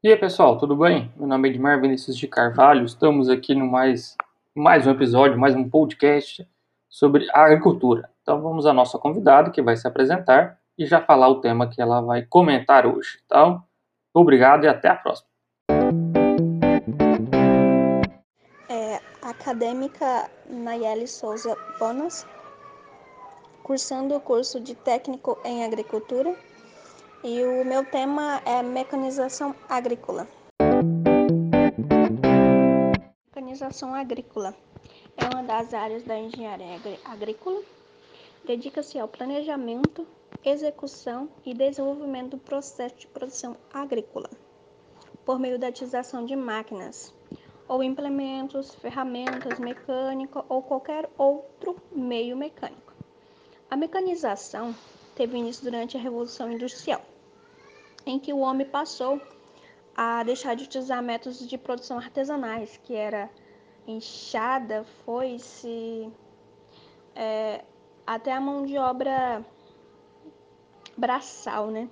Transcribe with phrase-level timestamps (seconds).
[0.00, 1.12] E aí, pessoal, tudo bem?
[1.16, 2.84] Meu nome é Edmar Vinícius de Carvalho.
[2.84, 4.16] Estamos aqui no mais,
[4.54, 6.48] mais um episódio, mais um podcast
[6.88, 8.08] sobre agricultura.
[8.22, 11.82] Então vamos à nossa convidada que vai se apresentar e já falar o tema que
[11.82, 13.18] ela vai comentar hoje.
[13.26, 13.60] Então,
[14.14, 15.28] obrigado e até a próxima.
[18.68, 22.24] É, acadêmica Nayeli Souza Bonas,
[23.64, 26.36] cursando o curso de técnico em agricultura
[27.22, 30.28] e o meu tema é mecanização agrícola.
[33.34, 34.54] Mecanização agrícola
[35.16, 37.62] é uma das áreas da engenharia agrícola.
[38.44, 40.06] Dedica-se ao planejamento,
[40.44, 44.30] execução e desenvolvimento do processo de produção agrícola
[45.24, 47.12] por meio da utilização de máquinas
[47.66, 52.94] ou implementos, ferramentas mecânicas ou qualquer outro meio mecânico.
[53.70, 54.74] A mecanização
[55.18, 57.02] teve início durante a Revolução Industrial,
[58.06, 59.20] em que o homem passou
[59.96, 63.28] a deixar de utilizar métodos de produção artesanais, que era
[63.84, 66.08] enxada, foice,
[67.16, 67.64] é,
[68.06, 69.44] até a mão de obra
[70.96, 71.88] braçal, né?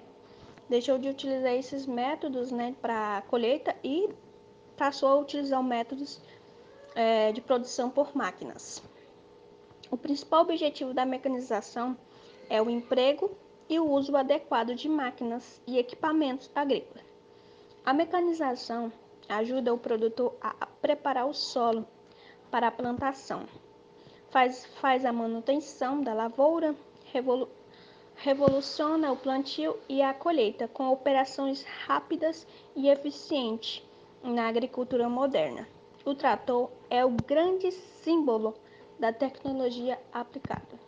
[0.69, 4.09] Deixou de utilizar esses métodos né, para colheita e
[4.77, 6.21] passou a utilizar métodos
[6.95, 8.81] é, de produção por máquinas.
[9.91, 11.97] O principal objetivo da mecanização
[12.49, 13.31] é o emprego
[13.69, 17.05] e o uso adequado de máquinas e equipamentos agrícolas.
[17.85, 18.93] A mecanização
[19.29, 21.87] ajuda o produtor a preparar o solo
[22.51, 23.47] para a plantação,
[24.31, 26.75] faz, faz a manutenção da lavoura,
[27.13, 27.49] revolu,
[28.17, 33.83] revoluciona o plantio e a colheita com operações rápidas e eficientes
[34.23, 35.69] na agricultura moderna.
[36.05, 38.55] O trator é o grande símbolo
[38.99, 40.86] da tecnologia aplicada.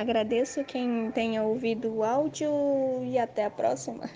[0.00, 2.50] Agradeço quem tenha ouvido o áudio
[3.04, 4.08] e até a próxima.